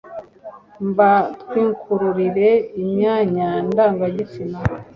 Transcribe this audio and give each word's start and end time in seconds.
mbatwikururire 0.89 2.49
imyanya 2.81 3.49
ndangagitsina 3.69 4.59